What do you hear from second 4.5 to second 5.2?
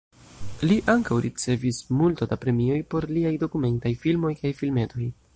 filmetoj.